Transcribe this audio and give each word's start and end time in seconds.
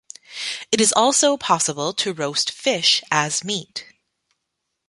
It 0.71 0.81
is 0.81 0.91
also 0.91 1.37
possible 1.37 1.93
to 1.93 2.11
roast 2.11 2.49
fish 2.49 3.03
as 3.11 3.43
meat. 3.43 3.85